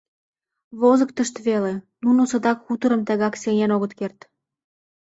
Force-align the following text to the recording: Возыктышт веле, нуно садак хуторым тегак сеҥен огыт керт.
Возыктышт 0.79 1.35
веле, 1.47 1.73
нуно 2.03 2.21
садак 2.31 2.57
хуторым 2.65 3.01
тегак 3.07 3.33
сеҥен 3.41 3.71
огыт 3.75 3.93
керт. 3.99 4.19